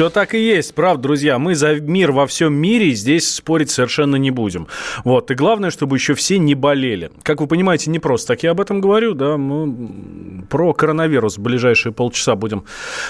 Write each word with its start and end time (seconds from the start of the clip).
Все 0.00 0.08
так 0.08 0.34
и 0.34 0.38
есть, 0.38 0.74
правда, 0.74 1.02
друзья. 1.02 1.38
Мы 1.38 1.54
за 1.54 1.74
мир 1.74 2.10
во 2.10 2.26
всем 2.26 2.54
мире 2.54 2.92
здесь 2.92 3.28
спорить 3.28 3.68
совершенно 3.68 4.16
не 4.16 4.30
будем. 4.30 4.66
Вот. 5.04 5.30
И 5.30 5.34
главное, 5.34 5.68
чтобы 5.70 5.98
еще 5.98 6.14
все 6.14 6.38
не 6.38 6.54
болели. 6.54 7.10
Как 7.22 7.42
вы 7.42 7.46
понимаете, 7.46 7.90
не 7.90 7.98
просто 7.98 8.28
так 8.28 8.42
я 8.42 8.52
об 8.52 8.62
этом 8.62 8.80
говорю, 8.80 9.12
да. 9.12 9.36
Мы 9.36 9.66
про 10.50 10.74
коронавирус 10.74 11.38
в 11.38 11.40
ближайшие 11.40 11.92
полчаса 11.92 12.34
будем 12.34 12.64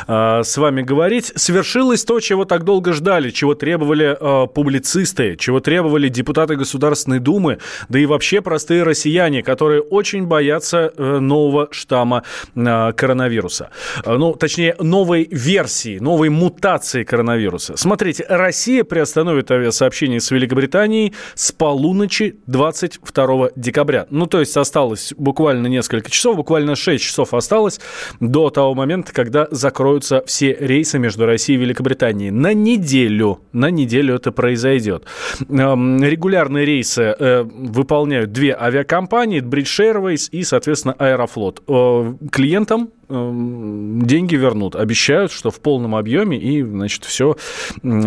э, 0.07 0.43
с 0.45 0.57
вами 0.57 0.83
говорить. 0.83 1.33
Свершилось 1.35 2.05
то, 2.05 2.21
чего 2.21 2.45
так 2.45 2.65
долго 2.65 2.93
ждали, 2.93 3.31
чего 3.31 3.55
требовали 3.55 4.17
э, 4.21 4.47
публицисты, 4.47 5.37
чего 5.37 5.59
требовали 5.61 6.09
депутаты 6.09 6.55
Государственной 6.55 7.19
Думы, 7.19 7.59
да 7.89 7.99
и 7.99 8.07
вообще 8.07 8.43
простые 8.43 8.83
россияне, 8.83 9.43
которые 9.43 9.81
очень 9.81 10.27
боятся 10.27 10.93
э, 10.97 11.19
нового 11.19 11.69
штамма 11.71 12.23
э, 12.55 12.93
коронавируса. 12.93 13.71
Э, 14.05 14.17
ну, 14.17 14.35
точнее, 14.35 14.77
новой 14.79 15.27
версии, 15.31 15.99
новой 15.99 16.29
мутации 16.29 17.05
коронавируса. 17.05 17.77
Смотрите, 17.77 18.27
Россия 18.29 18.85
приостановит 18.85 19.51
авиасообщение 19.51 20.21
с 20.21 20.31
Великобританией 20.31 21.15
с 21.35 21.53
полуночи 21.53 22.37
22 22.47 23.51
декабря. 23.57 24.07
Ну, 24.11 24.27
то 24.27 24.41
есть 24.41 24.57
осталось 24.57 25.15
буквально 25.17 25.69
несколько 25.69 26.11
часов, 26.11 26.37
буквально 26.37 26.77
6 26.77 27.03
часов 27.03 27.30
осталось 27.35 27.81
до 28.21 28.51
того 28.51 28.75
момента, 28.75 29.13
когда 29.13 29.49
закроются 29.51 30.23
все 30.27 30.57
рейсы 30.59 30.99
между 30.99 31.27
Россией 31.27 31.59
и 31.59 31.63
Великобританией. 31.63 32.31
На 32.31 32.53
неделю, 32.55 33.41
на 33.53 33.71
неделю 33.71 34.15
это 34.15 34.33
произойдет. 34.33 35.05
Эм, 35.49 36.03
регулярные 36.03 36.65
рейсы 36.65 37.15
э, 37.19 37.43
выполняют 37.43 38.33
две 38.33 38.57
авиакомпании, 38.59 39.41
British 39.41 39.81
Airways 39.81 40.29
и, 40.31 40.45
соответственно, 40.45 40.95
Аэрофлот. 40.99 41.63
Э, 41.69 42.15
клиентам 42.31 42.91
деньги 43.11 44.37
вернут. 44.37 44.77
Обещают, 44.77 45.33
что 45.33 45.51
в 45.51 45.61
полном 45.61 45.95
объеме, 45.95 46.39
и, 46.39 46.63
значит, 46.63 47.05
все, 47.05 47.37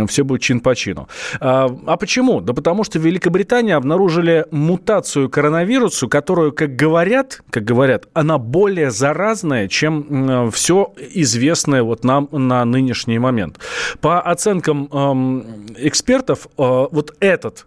все 0.08 0.24
будет 0.24 0.42
чин 0.42 0.60
по 0.60 0.76
чину. 0.76 1.08
А, 1.40 1.70
а 1.86 1.98
почему? 1.98 2.42
Да 2.42 2.54
потому 2.54 2.84
что 2.84 3.00
в 3.00 3.06
Великобритании 3.06 3.74
обнаружили 3.74 4.46
мутацию 4.52 5.30
коронавирусу, 5.30 6.08
которую, 6.08 6.54
как 6.54 6.76
говорят, 6.76 7.42
как 7.50 7.64
говорят, 7.64 8.08
она 8.14 8.38
более 8.38 8.92
заразная, 8.92 9.68
чем 9.68 10.52
все 10.52 10.94
известное 11.14 11.84
вот 11.84 12.04
нам 12.04 12.30
на 12.32 12.64
нынешний 12.66 13.20
момент. 13.20 13.60
По 14.02 14.22
оценкам 14.22 14.88
эм, 14.92 15.66
экспертов, 15.78 16.48
э, 16.58 16.88
вот 16.92 17.16
этот 17.20 17.66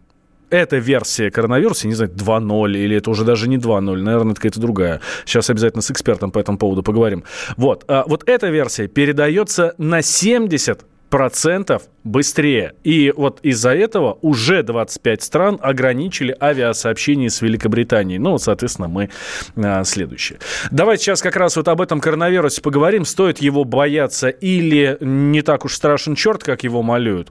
эта 0.50 0.76
версия 0.76 1.30
коронавируса, 1.30 1.86
не 1.86 1.94
знаю, 1.94 2.10
2.0 2.12 2.76
или 2.76 2.96
это 2.96 3.10
уже 3.10 3.24
даже 3.24 3.48
не 3.48 3.56
2.0, 3.56 3.96
наверное, 3.96 4.32
это 4.32 4.40
какая-то 4.40 4.60
другая. 4.60 5.00
Сейчас 5.24 5.50
обязательно 5.50 5.82
с 5.82 5.90
экспертом 5.90 6.30
по 6.30 6.38
этому 6.38 6.58
поводу 6.58 6.82
поговорим. 6.82 7.24
Вот, 7.56 7.84
а 7.88 8.04
вот 8.06 8.28
эта 8.28 8.48
версия 8.48 8.88
передается 8.88 9.74
на 9.78 10.02
70 10.02 10.84
процентов 11.10 11.82
быстрее. 12.06 12.74
И 12.84 13.12
вот 13.14 13.40
из-за 13.42 13.74
этого 13.74 14.18
уже 14.22 14.62
25 14.62 15.22
стран 15.22 15.58
ограничили 15.60 16.34
авиасообщение 16.40 17.28
с 17.28 17.42
Великобританией. 17.42 18.18
Ну, 18.18 18.38
соответственно, 18.38 18.88
мы 18.88 19.10
а, 19.56 19.84
следующие. 19.84 20.38
Давайте 20.70 21.04
сейчас 21.04 21.20
как 21.20 21.36
раз 21.36 21.56
вот 21.56 21.68
об 21.68 21.80
этом 21.80 22.00
коронавирусе 22.00 22.62
поговорим. 22.62 23.04
Стоит 23.04 23.38
его 23.38 23.64
бояться 23.64 24.28
или 24.28 24.96
не 25.00 25.42
так 25.42 25.64
уж 25.64 25.74
страшен 25.74 26.14
черт, 26.14 26.42
как 26.44 26.62
его 26.62 26.82
малюют? 26.82 27.28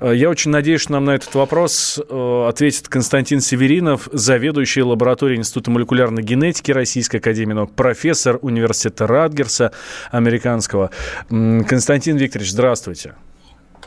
Э, 0.00 0.12
я 0.14 0.28
очень 0.28 0.50
надеюсь, 0.50 0.82
что 0.82 0.92
нам 0.92 1.04
на 1.04 1.14
этот 1.14 1.34
вопрос 1.34 1.98
э, 1.98 2.46
ответит 2.48 2.88
Константин 2.88 3.40
Северинов, 3.40 4.08
заведующий 4.12 4.82
лабораторией 4.82 5.38
Института 5.38 5.70
молекулярной 5.70 6.22
генетики 6.22 6.72
Российской 6.72 7.16
Академии 7.16 7.54
наук, 7.54 7.72
профессор 7.74 8.38
университета 8.42 9.06
Радгерса 9.06 9.72
американского. 10.10 10.90
Константин 11.28 12.16
Викторович, 12.16 12.50
здравствуйте. 12.50 13.14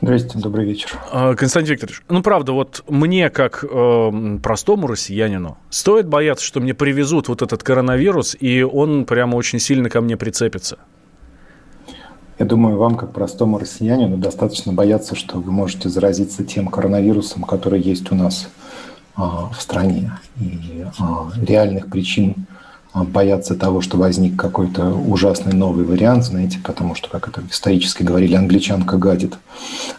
Здравствуйте, 0.02 0.40
добрый 0.40 0.66
вечер. 0.66 0.98
А, 1.12 1.36
Константин 1.36 1.74
Викторович, 1.74 2.04
ну 2.08 2.24
правда, 2.24 2.54
вот 2.54 2.86
мне, 2.88 3.30
как 3.30 3.66
э, 3.70 4.38
простому 4.42 4.88
россиянину, 4.88 5.58
стоит 5.70 6.08
бояться, 6.08 6.46
что 6.46 6.62
мне 6.62 6.74
привезут 6.74 7.28
вот 7.28 7.42
этот 7.42 7.64
коронавирус, 7.64 8.38
и 8.40 8.64
он 8.64 9.04
прямо 9.04 9.36
очень 9.36 9.60
сильно 9.60 9.90
ко 9.90 10.00
мне 10.00 10.16
прицепится? 10.16 10.78
Я 12.38 12.46
думаю, 12.46 12.78
вам, 12.78 12.96
как 12.96 13.12
простому 13.12 13.58
россиянину, 13.58 14.16
достаточно 14.16 14.72
бояться, 14.72 15.16
что 15.16 15.40
вы 15.40 15.52
можете 15.52 15.90
заразиться 15.90 16.46
тем 16.46 16.68
коронавирусом, 16.68 17.44
который 17.44 17.82
есть 17.82 18.10
у 18.14 18.16
нас 18.16 18.50
э, 19.18 19.22
в 19.22 19.56
стране. 19.60 20.14
И 20.40 20.86
э, 20.86 21.46
реальных 21.46 21.90
причин 21.90 22.48
боятся 23.04 23.56
того, 23.56 23.82
что 23.82 23.98
возник 23.98 24.40
какой-то 24.40 24.90
ужасный 24.90 25.54
новый 25.54 25.86
вариант, 25.86 26.26
знаете, 26.26 26.60
потому 26.64 26.96
что, 26.96 27.10
как 27.10 27.28
это 27.28 27.42
исторически 27.50 28.04
говорили, 28.04 28.36
англичанка 28.36 28.98
гадит, 28.98 29.38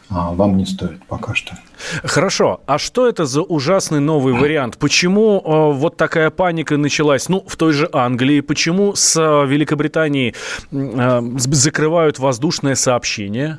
а, 0.09 0.33
вам 0.33 0.57
не 0.57 0.67
стоит 0.67 1.05
пока 1.07 1.35
что. 1.35 1.57
Хорошо, 2.05 2.61
а 2.67 2.79
что 2.79 3.09
это 3.09 3.27
за 3.27 3.43
ужасный 3.43 4.01
новый 4.01 4.35
вариант? 4.35 4.77
Почему 4.79 5.41
э, 5.41 5.73
вот 5.79 5.97
такая 5.97 6.31
паника 6.31 6.77
началась? 6.77 7.29
Ну, 7.29 7.45
в 7.47 7.57
той 7.57 7.73
же 7.73 7.89
Англии. 7.93 8.41
Почему 8.41 8.95
с 8.95 9.17
э, 9.17 9.47
Великобритании 9.47 10.35
э, 10.71 11.21
закрывают 11.39 12.19
воздушное 12.19 12.75
сообщение? 12.75 13.59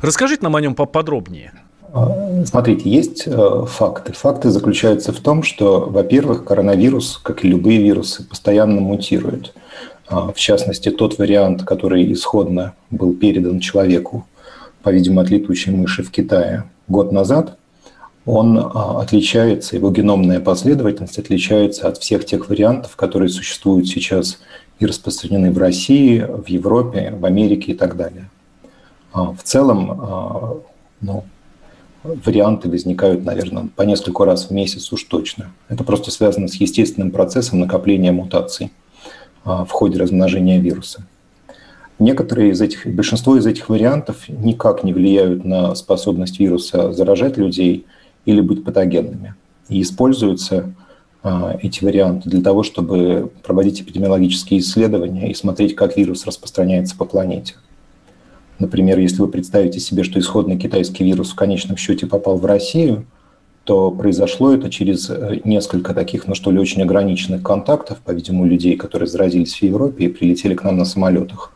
Расскажите 0.00 0.42
нам 0.42 0.56
о 0.56 0.60
нем 0.60 0.74
поподробнее. 0.74 1.52
А, 1.94 2.44
смотрите, 2.44 2.90
есть 2.90 3.22
э, 3.26 3.64
факты. 3.68 4.12
Факты 4.14 4.50
заключаются 4.50 5.12
в 5.12 5.20
том, 5.20 5.44
что, 5.44 5.86
во-первых, 5.88 6.44
коронавирус, 6.44 7.20
как 7.22 7.44
и 7.44 7.48
любые 7.48 7.80
вирусы, 7.80 8.24
постоянно 8.24 8.80
мутирует. 8.80 9.54
А, 10.08 10.32
в 10.32 10.36
частности, 10.36 10.90
тот 10.90 11.18
вариант, 11.18 11.62
который 11.62 12.12
исходно 12.12 12.74
был 12.90 13.14
передан 13.14 13.60
человеку, 13.60 14.26
по-видимому, 14.82 15.20
от 15.20 15.30
летучей 15.30 15.70
мыши 15.72 16.02
в 16.02 16.10
Китае 16.10 16.64
год 16.88 17.12
назад, 17.12 17.58
он 18.26 18.58
а, 18.58 19.00
отличается, 19.00 19.76
его 19.76 19.92
геномная 19.92 20.40
последовательность 20.40 21.20
отличается 21.20 21.86
от 21.86 21.98
всех 21.98 22.26
тех 22.26 22.48
вариантов, 22.48 22.96
которые 22.96 23.28
существуют 23.28 23.86
сейчас 23.86 24.40
и 24.80 24.86
распространены 24.86 25.52
в 25.52 25.58
России, 25.58 26.18
в 26.18 26.48
Европе, 26.48 27.14
в 27.16 27.24
Америке 27.24 27.70
и 27.70 27.74
так 27.76 27.96
далее. 27.96 28.28
В 29.12 29.38
целом, 29.44 30.64
ну, 31.00 31.22
варианты 32.04 32.68
возникают, 32.68 33.24
наверное, 33.24 33.68
по 33.74 33.82
несколько 33.82 34.24
раз 34.24 34.46
в 34.46 34.50
месяц 34.50 34.92
уж 34.92 35.04
точно. 35.04 35.50
Это 35.68 35.84
просто 35.84 36.10
связано 36.10 36.48
с 36.48 36.54
естественным 36.54 37.10
процессом 37.10 37.60
накопления 37.60 38.12
мутаций 38.12 38.70
а, 39.44 39.64
в 39.64 39.70
ходе 39.70 39.98
размножения 39.98 40.60
вируса. 40.60 41.06
Некоторые 41.98 42.50
из 42.50 42.60
этих, 42.60 42.86
большинство 42.86 43.36
из 43.36 43.46
этих 43.46 43.68
вариантов 43.68 44.28
никак 44.28 44.84
не 44.84 44.92
влияют 44.92 45.44
на 45.44 45.74
способность 45.74 46.38
вируса 46.38 46.92
заражать 46.92 47.36
людей 47.38 47.86
или 48.26 48.40
быть 48.40 48.64
патогенными. 48.64 49.34
И 49.68 49.80
используются 49.80 50.74
а, 51.22 51.56
эти 51.62 51.82
варианты 51.82 52.28
для 52.28 52.42
того, 52.42 52.62
чтобы 52.62 53.30
проводить 53.42 53.80
эпидемиологические 53.80 54.60
исследования 54.60 55.30
и 55.30 55.34
смотреть, 55.34 55.74
как 55.74 55.96
вирус 55.96 56.26
распространяется 56.26 56.96
по 56.96 57.06
планете. 57.06 57.54
Например, 58.58 58.98
если 58.98 59.20
вы 59.20 59.28
представите 59.28 59.80
себе, 59.80 60.04
что 60.04 60.18
исходный 60.18 60.56
китайский 60.56 61.04
вирус 61.04 61.32
в 61.32 61.34
конечном 61.34 61.76
счете 61.76 62.06
попал 62.06 62.38
в 62.38 62.46
Россию, 62.46 63.06
то 63.64 63.90
произошло 63.90 64.52
это 64.52 64.70
через 64.70 65.08
э, 65.10 65.40
несколько 65.44 65.94
таких, 65.94 66.26
ну 66.26 66.34
что 66.34 66.50
ли, 66.50 66.58
очень 66.58 66.82
ограниченных 66.82 67.42
контактов, 67.42 67.98
по-видимому, 68.04 68.44
людей, 68.44 68.76
которые 68.76 69.08
заразились 69.08 69.54
в 69.54 69.62
Европе 69.62 70.04
и 70.04 70.08
прилетели 70.08 70.54
к 70.54 70.62
нам 70.62 70.76
на 70.76 70.84
самолетах. 70.84 71.52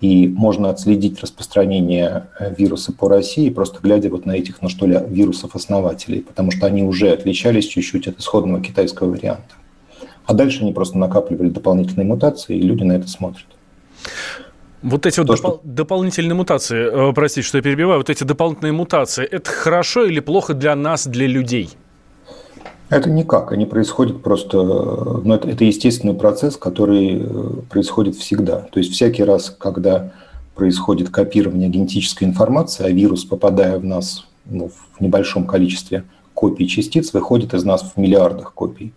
И 0.00 0.28
можно 0.28 0.68
отследить 0.68 1.20
распространение 1.20 2.26
э, 2.38 2.52
вируса 2.58 2.92
по 2.92 3.08
России, 3.08 3.48
просто 3.48 3.78
глядя 3.80 4.10
вот 4.10 4.26
на 4.26 4.32
этих, 4.32 4.60
ну 4.60 4.68
что 4.68 4.86
ли, 4.86 4.98
вирусов-основателей, 5.08 6.20
потому 6.20 6.50
что 6.50 6.66
они 6.66 6.82
уже 6.82 7.10
отличались 7.10 7.66
чуть-чуть 7.66 8.08
от 8.08 8.18
исходного 8.18 8.60
китайского 8.60 9.10
варианта. 9.10 9.54
А 10.26 10.34
дальше 10.34 10.62
они 10.62 10.72
просто 10.72 10.98
накапливали 10.98 11.48
дополнительные 11.48 12.06
мутации, 12.06 12.56
и 12.56 12.62
люди 12.62 12.82
на 12.82 12.92
это 12.92 13.08
смотрят. 13.08 13.46
Вот 14.82 15.06
эти 15.06 15.20
вот 15.20 15.28
допол- 15.28 15.36
что... 15.36 15.60
дополнительные 15.64 16.34
мутации, 16.34 17.10
э, 17.10 17.12
простите, 17.14 17.46
что 17.46 17.58
я 17.58 17.62
перебиваю, 17.62 17.98
вот 17.98 18.10
эти 18.10 18.24
дополнительные 18.24 18.72
мутации, 18.72 19.24
это 19.24 19.50
хорошо 19.50 20.04
или 20.04 20.20
плохо 20.20 20.54
для 20.54 20.74
нас, 20.76 21.06
для 21.06 21.26
людей? 21.26 21.70
Это 22.88 23.10
никак, 23.10 23.50
они 23.50 23.66
происходят 23.66 24.22
просто, 24.22 24.58
ну, 24.62 25.34
это, 25.34 25.48
это 25.48 25.64
естественный 25.64 26.14
процесс, 26.14 26.56
который 26.56 27.20
э, 27.20 27.48
происходит 27.68 28.14
всегда. 28.14 28.58
То 28.70 28.78
есть 28.78 28.92
всякий 28.92 29.24
раз, 29.24 29.50
когда 29.50 30.12
происходит 30.54 31.10
копирование 31.10 31.68
генетической 31.68 32.24
информации, 32.24 32.84
а 32.84 32.90
вирус, 32.90 33.24
попадая 33.24 33.78
в 33.78 33.84
нас 33.84 34.26
ну, 34.44 34.68
в 34.68 35.00
небольшом 35.00 35.46
количестве 35.46 36.04
копий 36.32 36.68
частиц, 36.68 37.12
выходит 37.12 37.54
из 37.54 37.64
нас 37.64 37.82
в 37.82 37.98
миллиардах 37.98 38.52
копий. 38.54 38.92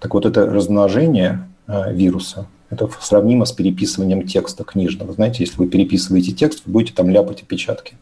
Так 0.00 0.14
вот, 0.14 0.24
это 0.24 0.46
размножение 0.46 1.46
э, 1.66 1.92
вируса, 1.92 2.46
это 2.70 2.88
сравнимо 3.00 3.44
с 3.44 3.52
переписыванием 3.52 4.26
текста 4.26 4.64
книжного. 4.64 5.12
Знаете, 5.12 5.44
если 5.44 5.56
вы 5.58 5.68
переписываете 5.68 6.32
текст, 6.32 6.62
вы 6.66 6.72
будете 6.72 6.92
там 6.94 7.08
ляпать 7.10 7.42
опечатки. 7.42 7.96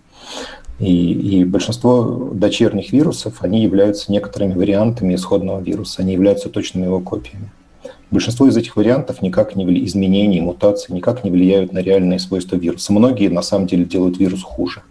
И, 0.79 1.13
и 1.13 1.45
большинство 1.45 2.31
дочерних 2.33 2.93
вирусов, 2.93 3.43
они 3.43 3.63
являются 3.63 4.11
некоторыми 4.11 4.55
вариантами 4.55 5.15
исходного 5.15 5.61
вируса, 5.61 6.03
они 6.03 6.15
являются 6.15 6.49
точными 6.49 6.87
его 6.87 7.01
копиями. 7.01 7.51
Большинство 8.11 8.49
из 8.49 8.57
этих 8.57 8.77
вариантов 8.77 9.23
никак 9.23 9.57
не 9.57 9.65
вли... 9.65 9.85
изменений, 9.85 10.41
мутаций 10.41 10.95
никак 10.95 11.25
не 11.25 11.31
влияют 11.31 11.73
на 11.73 11.79
реальные 11.79 12.19
свойства 12.19 12.57
вируса. 12.57 12.93
Многие 12.93 13.29
на 13.29 13.43
самом 13.43 13.67
деле 13.67 13.85
делают 13.85 14.19
вирус 14.19 14.43
хуже. 14.43 14.83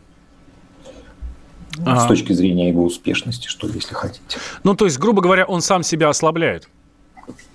А... 1.86 2.02
С 2.02 2.08
точки 2.08 2.34
зрения 2.34 2.70
его 2.70 2.84
успешности, 2.84 3.48
что 3.48 3.68
ли, 3.68 3.74
если 3.76 3.94
хотите. 3.94 4.38
Ну, 4.64 4.76
то 4.76 4.86
есть, 4.86 5.00
грубо 5.00 5.22
говоря, 5.22 5.46
он 5.46 5.62
сам 5.62 5.84
себя 5.84 6.10
ослабляет. 6.10 6.70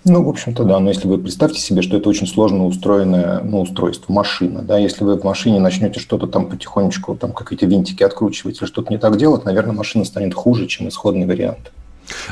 Ну, 0.05 0.23
в 0.25 0.29
общем-то, 0.29 0.65
да. 0.65 0.79
Но 0.79 0.89
если 0.89 1.07
вы 1.07 1.19
представьте 1.19 1.61
себе, 1.61 1.83
что 1.83 1.97
это 1.97 2.09
очень 2.09 2.27
сложно 2.27 2.67
устроенное 2.67 3.41
ну, 3.43 3.61
устройство, 3.61 4.13
машина, 4.13 4.63
да, 4.63 4.79
если 4.79 5.05
вы 5.05 5.19
в 5.19 5.25
машине 5.25 5.61
начнете 5.61 6.01
что-то 6.01 6.27
там 6.27 6.49
потихонечку, 6.49 7.15
там 7.15 7.33
какие-то 7.33 7.67
винтики 7.67 8.03
откручивать 8.03 8.59
или 8.59 8.67
что-то 8.67 8.93
не 8.93 8.99
так 8.99 9.17
делать, 9.17 9.45
наверное, 9.45 9.75
машина 9.75 10.05
станет 10.05 10.35
хуже, 10.35 10.67
чем 10.67 10.89
исходный 10.89 11.27
вариант. 11.27 11.73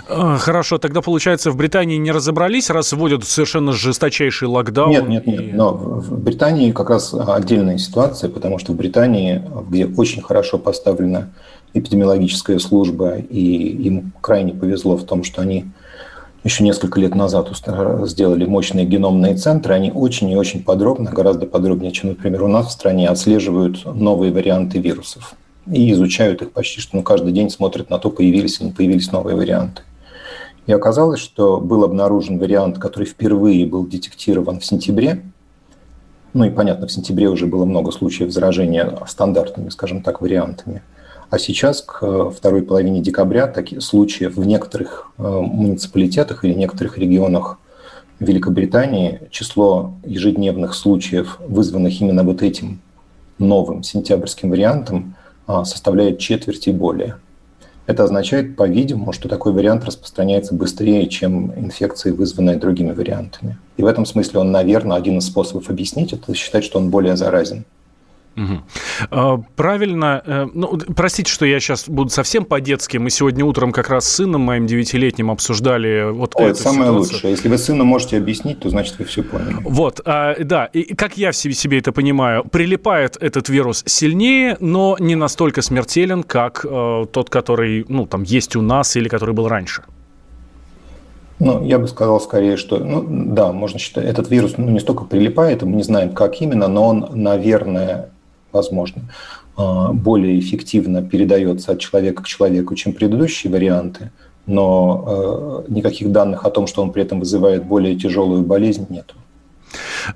А, 0.08 0.38
хорошо, 0.38 0.78
тогда 0.78 1.02
получается, 1.02 1.50
в 1.50 1.56
Британии 1.56 1.96
не 1.96 2.10
разобрались, 2.10 2.70
раз 2.70 2.92
вводят 2.92 3.24
совершенно 3.24 3.72
жесточайший 3.72 4.48
локдаун? 4.48 4.90
Нет, 4.90 5.08
нет, 5.08 5.26
нет. 5.26 5.40
И... 5.40 5.52
Но 5.52 5.72
в 5.72 6.18
Британии 6.18 6.72
как 6.72 6.90
раз 6.90 7.14
отдельная 7.14 7.78
ситуация, 7.78 8.30
потому 8.30 8.58
что 8.58 8.72
в 8.72 8.76
Британии, 8.76 9.42
где 9.68 9.86
очень 9.86 10.22
хорошо 10.22 10.58
поставлена 10.58 11.30
эпидемиологическая 11.74 12.58
служба, 12.58 13.16
и 13.16 13.68
им 13.86 14.12
крайне 14.22 14.54
повезло 14.54 14.96
в 14.96 15.04
том, 15.04 15.24
что 15.24 15.42
они 15.42 15.66
еще 16.46 16.62
несколько 16.62 17.00
лет 17.00 17.14
назад 17.16 17.50
сделали 18.04 18.46
мощные 18.46 18.86
геномные 18.86 19.34
центры, 19.34 19.74
они 19.74 19.90
очень 19.90 20.30
и 20.30 20.36
очень 20.36 20.62
подробно, 20.62 21.10
гораздо 21.10 21.44
подробнее, 21.44 21.90
чем, 21.90 22.10
например, 22.10 22.44
у 22.44 22.48
нас 22.48 22.68
в 22.68 22.70
стране, 22.70 23.08
отслеживают 23.08 23.84
новые 23.84 24.32
варианты 24.32 24.78
вирусов 24.78 25.34
и 25.70 25.90
изучают 25.90 26.42
их 26.42 26.52
почти 26.52 26.80
что 26.80 26.96
ну, 26.96 27.02
каждый 27.02 27.32
день, 27.32 27.50
смотрят 27.50 27.90
на 27.90 27.98
то, 27.98 28.10
появились 28.10 28.60
или 28.60 28.68
не 28.68 28.72
появились 28.72 29.10
новые 29.10 29.36
варианты. 29.36 29.82
И 30.68 30.72
оказалось, 30.72 31.18
что 31.18 31.60
был 31.60 31.82
обнаружен 31.82 32.38
вариант, 32.38 32.78
который 32.78 33.06
впервые 33.08 33.66
был 33.66 33.84
детектирован 33.84 34.60
в 34.60 34.64
сентябре. 34.64 35.22
Ну 36.32 36.44
и 36.44 36.50
понятно, 36.50 36.86
в 36.86 36.92
сентябре 36.92 37.28
уже 37.28 37.46
было 37.46 37.64
много 37.64 37.90
случаев 37.90 38.30
заражения 38.30 38.96
стандартными, 39.08 39.70
скажем 39.70 40.00
так, 40.00 40.20
вариантами– 40.20 40.82
а 41.28 41.38
сейчас, 41.38 41.82
к 41.82 41.98
э, 42.02 42.30
второй 42.36 42.62
половине 42.62 43.00
декабря, 43.00 43.46
таких 43.46 43.82
случаев 43.82 44.36
в 44.36 44.46
некоторых 44.46 45.10
э, 45.18 45.22
муниципалитетах 45.22 46.44
или 46.44 46.54
некоторых 46.54 46.98
регионах 46.98 47.58
Великобритании 48.20 49.20
число 49.30 49.92
ежедневных 50.04 50.74
случаев, 50.74 51.38
вызванных 51.46 52.00
именно 52.00 52.22
вот 52.22 52.42
этим 52.42 52.80
новым 53.38 53.82
сентябрьским 53.82 54.50
вариантом, 54.50 55.14
а, 55.46 55.64
составляет 55.64 56.18
четверть 56.18 56.66
и 56.66 56.72
более. 56.72 57.16
Это 57.86 58.02
означает, 58.02 58.56
по-видимому, 58.56 59.12
что 59.12 59.28
такой 59.28 59.52
вариант 59.52 59.84
распространяется 59.84 60.54
быстрее, 60.54 61.06
чем 61.08 61.52
инфекции, 61.56 62.10
вызванные 62.10 62.56
другими 62.56 62.92
вариантами. 62.92 63.58
И 63.76 63.82
в 63.82 63.86
этом 63.86 64.06
смысле 64.06 64.40
он, 64.40 64.50
наверное, 64.50 64.96
один 64.96 65.18
из 65.18 65.26
способов 65.26 65.70
объяснить 65.70 66.12
это 66.12 66.34
считать, 66.34 66.64
что 66.64 66.78
он 66.78 66.90
более 66.90 67.16
заразен. 67.16 67.64
Угу. 68.36 69.44
Правильно. 69.56 70.22
Э, 70.26 70.46
ну, 70.52 70.78
простите, 70.94 71.30
что 71.32 71.46
я 71.46 71.58
сейчас 71.58 71.88
буду 71.88 72.10
совсем 72.10 72.44
по-детски. 72.44 72.98
Мы 72.98 73.10
сегодня 73.10 73.44
утром 73.44 73.72
как 73.72 73.88
раз 73.88 74.06
с 74.06 74.16
сыном 74.16 74.42
моим 74.42 74.66
девятилетним 74.66 75.30
обсуждали 75.30 76.10
вот 76.10 76.34
О, 76.34 76.42
эту 76.42 76.50
это 76.50 76.62
самое 76.62 76.90
ситуацию. 76.90 77.14
лучшее. 77.14 77.30
Если 77.30 77.48
вы 77.48 77.58
сыну 77.58 77.84
можете 77.84 78.18
объяснить, 78.18 78.60
то 78.60 78.68
значит 78.68 78.98
вы 78.98 79.06
все 79.06 79.22
поняли. 79.22 79.56
Вот, 79.64 80.00
а, 80.04 80.36
да. 80.38 80.66
И 80.66 80.94
как 80.94 81.16
я 81.16 81.32
в 81.32 81.36
себе, 81.36 81.54
себе 81.54 81.78
это 81.78 81.92
понимаю, 81.92 82.44
прилипает 82.44 83.16
этот 83.20 83.48
вирус 83.48 83.82
сильнее, 83.86 84.56
но 84.60 84.96
не 85.00 85.14
настолько 85.14 85.62
смертелен, 85.62 86.22
как 86.22 86.64
э, 86.68 87.06
тот, 87.10 87.30
который, 87.30 87.86
ну, 87.88 88.06
там, 88.06 88.22
есть 88.22 88.54
у 88.56 88.62
нас 88.62 88.96
или 88.96 89.08
который 89.08 89.34
был 89.34 89.48
раньше. 89.48 89.82
Ну, 91.38 91.62
я 91.64 91.78
бы 91.78 91.86
сказал 91.86 92.20
скорее, 92.20 92.56
что, 92.56 92.78
ну, 92.78 93.04
да, 93.08 93.52
можно 93.52 93.78
считать, 93.78 94.06
этот 94.06 94.30
вирус 94.30 94.54
ну, 94.56 94.70
не 94.70 94.80
столько 94.80 95.04
прилипает, 95.04 95.62
мы 95.62 95.76
не 95.76 95.82
знаем, 95.82 96.12
как 96.12 96.40
именно, 96.40 96.66
но 96.66 96.88
он, 96.88 97.08
наверное, 97.12 98.10
возможно, 98.56 99.02
а, 99.56 99.92
более 99.92 100.38
эффективно 100.38 101.02
передается 101.02 101.72
от 101.72 101.80
человека 101.80 102.22
к 102.22 102.26
человеку, 102.26 102.74
чем 102.74 102.92
предыдущие 102.92 103.52
варианты, 103.52 104.10
но 104.46 105.04
а, 105.06 105.64
никаких 105.68 106.10
данных 106.10 106.44
о 106.44 106.50
том, 106.50 106.66
что 106.66 106.82
он 106.82 106.92
при 106.92 107.02
этом 107.02 107.20
вызывает 107.20 107.64
более 107.64 107.96
тяжелую 107.96 108.42
болезнь, 108.42 108.86
нет. 108.88 109.14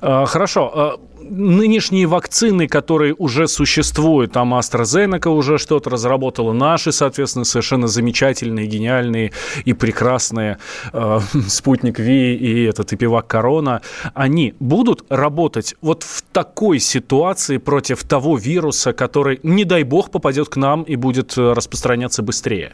А, 0.01 0.27
хорошо 0.27 0.99
нынешние 1.31 2.07
вакцины, 2.07 2.67
которые 2.67 3.15
уже 3.15 3.49
существуют, 3.49 4.33
там 4.33 4.55
AstraZeneca 4.55 5.29
уже 5.29 5.59
что-то 5.59 5.91
разработала, 5.91 6.53
наши, 6.53 6.93
соответственно, 6.93 7.45
совершенно 7.45 7.87
замечательные, 7.87 8.67
гениальные 8.67 9.33
и 9.65 9.73
прекрасные 9.73 10.59
э, 10.93 11.21
спутник 11.49 11.99
Ви 11.99 12.35
и 12.35 12.65
этот 12.65 12.93
и 12.93 12.97
пивак 12.97 13.27
Корона, 13.29 13.81
они 14.15 14.55
будут 14.61 15.05
работать 15.09 15.75
вот 15.81 16.03
в 16.03 16.23
такой 16.33 16.81
ситуации 16.81 17.59
против 17.59 18.03
того 18.05 18.37
вируса, 18.37 18.93
который, 18.93 19.41
не 19.43 19.65
дай 19.65 19.85
бог, 19.85 20.11
попадет 20.11 20.49
к 20.49 20.57
нам 20.57 20.83
и 20.83 20.97
будет 20.97 21.39
э, 21.39 21.53
распространяться 21.53 22.23
быстрее? 22.23 22.73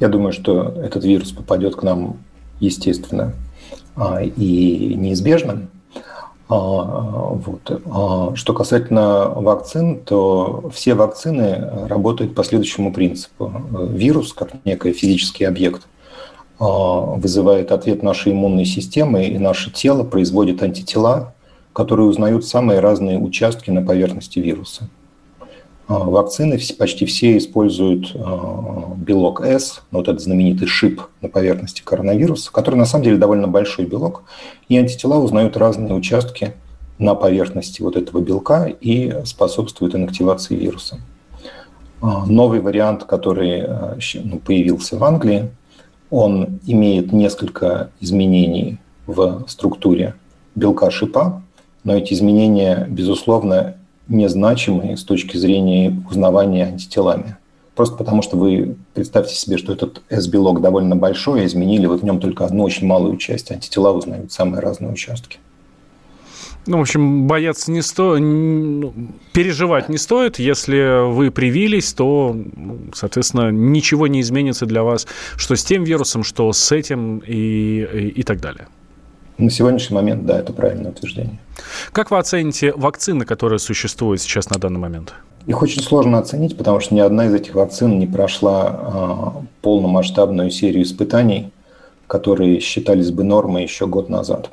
Я 0.00 0.08
думаю, 0.08 0.32
что 0.32 0.74
этот 0.82 1.04
вирус 1.04 1.32
попадет 1.32 1.76
к 1.76 1.82
нам 1.82 2.18
естественно 2.60 3.34
а, 3.96 4.22
и 4.22 4.94
неизбежно. 4.94 5.68
А, 6.48 6.56
вот. 6.56 7.82
А, 7.90 8.34
что 8.34 8.54
касательно 8.54 9.28
вакцин, 9.28 10.00
то 10.00 10.70
все 10.72 10.94
вакцины 10.94 11.86
работают 11.86 12.34
по 12.34 12.42
следующему 12.42 12.92
принципу. 12.92 13.52
Вирус, 13.90 14.32
как 14.32 14.64
некий 14.64 14.92
физический 14.92 15.44
объект, 15.44 15.86
а, 16.58 17.00
вызывает 17.16 17.70
ответ 17.70 18.02
нашей 18.02 18.32
иммунной 18.32 18.64
системы, 18.64 19.26
и 19.26 19.38
наше 19.38 19.70
тело 19.70 20.04
производит 20.04 20.62
антитела, 20.62 21.34
которые 21.74 22.08
узнают 22.08 22.46
самые 22.46 22.80
разные 22.80 23.18
участки 23.18 23.70
на 23.70 23.82
поверхности 23.82 24.38
вируса. 24.38 24.88
А, 25.88 26.00
вакцины 26.00 26.60
почти 26.78 27.06
все 27.06 27.38
используют 27.38 28.12
а, 28.14 28.94
белок 28.94 29.40
S, 29.40 29.82
вот 29.90 30.06
этот 30.06 30.20
знаменитый 30.20 30.68
шип 30.68 31.00
на 31.22 31.30
поверхности 31.30 31.80
коронавируса, 31.82 32.52
который 32.52 32.74
на 32.74 32.84
самом 32.84 33.04
деле 33.04 33.16
довольно 33.16 33.48
большой 33.48 33.86
белок, 33.86 34.24
и 34.68 34.76
антитела 34.76 35.16
узнают 35.16 35.56
разные 35.56 35.94
участки 35.94 36.54
на 36.98 37.14
поверхности 37.14 37.80
вот 37.80 37.96
этого 37.96 38.20
белка 38.20 38.66
и 38.66 39.22
способствуют 39.24 39.94
инактивации 39.94 40.56
вируса. 40.56 40.98
А, 42.02 42.26
новый 42.26 42.60
вариант, 42.60 43.04
который 43.04 43.66
ну, 44.22 44.38
появился 44.40 44.98
в 44.98 45.04
Англии, 45.04 45.48
он 46.10 46.60
имеет 46.66 47.12
несколько 47.12 47.90
изменений 47.98 48.78
в 49.06 49.44
структуре 49.48 50.14
белка 50.54 50.90
шипа, 50.90 51.42
но 51.82 51.96
эти 51.96 52.12
изменения, 52.12 52.86
безусловно, 52.90 53.77
незначимые 54.08 54.96
с 54.96 55.04
точки 55.04 55.36
зрения 55.36 56.02
узнавания 56.08 56.66
антителами. 56.66 57.36
Просто 57.74 57.96
потому, 57.96 58.22
что 58.22 58.36
вы 58.36 58.76
представьте 58.94 59.34
себе, 59.34 59.56
что 59.56 59.72
этот 59.72 60.02
S-белок 60.08 60.60
довольно 60.60 60.96
большой, 60.96 61.42
а 61.42 61.46
изменили 61.46 61.86
вы 61.86 61.96
в 61.96 62.04
нем 62.04 62.18
только 62.18 62.44
одну 62.44 62.64
очень 62.64 62.86
малую 62.86 63.16
часть. 63.18 63.52
Антитела 63.52 63.92
узнают 63.92 64.32
самые 64.32 64.60
разные 64.60 64.90
участки. 64.90 65.38
Ну, 66.66 66.78
в 66.78 66.80
общем, 66.82 67.26
бояться 67.26 67.70
не 67.70 67.80
стоит, 67.80 68.20
ну, 68.20 68.92
переживать 69.32 69.88
не 69.88 69.96
стоит. 69.96 70.38
Если 70.38 71.08
вы 71.10 71.30
привились, 71.30 71.94
то, 71.94 72.36
ну, 72.56 72.78
соответственно, 72.94 73.50
ничего 73.50 74.06
не 74.06 74.20
изменится 74.20 74.66
для 74.66 74.82
вас, 74.82 75.06
что 75.36 75.56
с 75.56 75.64
тем 75.64 75.84
вирусом, 75.84 76.24
что 76.24 76.52
с 76.52 76.70
этим 76.72 77.18
и, 77.18 77.88
и, 77.90 78.08
и 78.08 78.22
так 78.22 78.40
далее. 78.40 78.68
На 79.38 79.50
сегодняшний 79.50 79.94
момент, 79.94 80.26
да, 80.26 80.40
это 80.40 80.52
правильное 80.52 80.90
утверждение. 80.90 81.38
Как 81.92 82.10
вы 82.10 82.18
оцените 82.18 82.72
вакцины, 82.72 83.24
которые 83.24 83.60
существуют 83.60 84.20
сейчас 84.20 84.50
на 84.50 84.58
данный 84.58 84.80
момент? 84.80 85.14
Их 85.46 85.62
очень 85.62 85.80
сложно 85.80 86.18
оценить, 86.18 86.56
потому 86.56 86.80
что 86.80 86.94
ни 86.94 87.00
одна 87.00 87.26
из 87.26 87.34
этих 87.34 87.54
вакцин 87.54 88.00
не 88.00 88.06
прошла 88.06 88.66
а, 88.66 89.42
полномасштабную 89.62 90.50
серию 90.50 90.82
испытаний, 90.82 91.52
которые 92.08 92.58
считались 92.58 93.12
бы 93.12 93.22
нормой 93.22 93.62
еще 93.62 93.86
год 93.86 94.08
назад. 94.08 94.50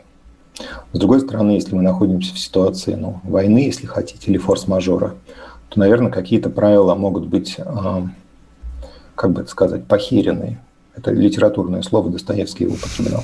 С 0.94 1.00
другой 1.00 1.20
стороны, 1.20 1.52
если 1.52 1.76
мы 1.76 1.82
находимся 1.82 2.34
в 2.36 2.40
ситуации 2.40 2.94
ну, 2.94 3.20
войны, 3.24 3.58
если 3.58 3.88
хотите, 3.88 4.30
или 4.32 4.38
форс-мажора, 4.38 5.16
то, 5.70 5.80
наверное, 5.80 6.12
какие-то 6.12 6.52
правила 6.52 6.94
могут 6.94 7.26
быть, 7.26 7.56
а, 7.58 8.08
как 9.16 9.32
бы 9.32 9.42
это 9.42 9.50
сказать, 9.50 9.86
похерены. 9.86 10.60
Это 10.96 11.12
литературное 11.12 11.82
слово 11.82 12.12
Достоевский 12.12 12.68
употреблял. 12.68 13.24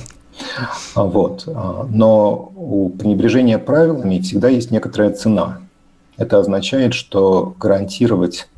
Вот. 0.94 1.44
А, 1.46 1.86
но 1.90 2.52
у 2.54 2.88
пренебрежения 2.90 3.58
правилами 3.58 4.20
всегда 4.20 4.48
есть 4.48 4.70
некоторая 4.70 5.12
цена. 5.12 5.58
Это 6.16 6.38
означает, 6.38 6.94
что 6.94 7.54
гарантировать 7.58 8.48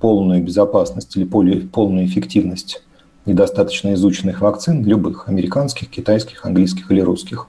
полную 0.00 0.42
безопасность 0.42 1.16
или 1.16 1.24
полную 1.24 2.06
эффективность 2.06 2.82
недостаточно 3.26 3.94
изученных 3.94 4.40
вакцин, 4.40 4.84
любых, 4.84 5.28
американских, 5.28 5.88
китайских, 5.88 6.44
английских 6.44 6.90
или 6.90 7.00
русских, 7.00 7.46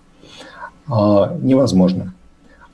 а, 0.87 1.35
невозможно. 1.41 2.13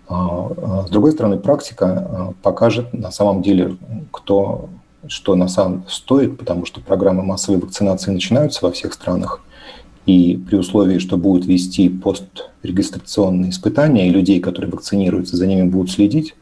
А, 0.08 0.86
с 0.86 0.90
другой 0.90 1.14
стороны, 1.14 1.38
практика 1.38 2.34
покажет 2.44 2.94
на 2.94 3.12
самом 3.12 3.42
деле, 3.42 3.78
кто 4.12 4.70
что 5.08 5.36
на 5.36 5.48
самом 5.48 5.86
стоит, 5.88 6.38
потому 6.38 6.66
что 6.66 6.80
программы 6.82 7.24
массовой 7.24 7.60
вакцинации 7.60 8.12
начинаются 8.12 8.64
во 8.64 8.72
всех 8.72 8.94
странах, 8.94 9.42
и 10.06 10.36
при 10.38 10.56
условии, 10.56 11.00
что 11.00 11.18
будут 11.18 11.46
вести 11.46 11.90
пострегистрационные 11.90 13.52
испытания, 13.52 14.08
и 14.08 14.12
людей, 14.12 14.40
которые 14.40 14.72
вакцинируются, 14.72 15.38
за 15.38 15.48
ними 15.48 15.64
будут 15.68 15.92
следить, 15.92 16.36